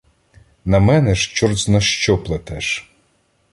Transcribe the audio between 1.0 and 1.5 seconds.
ж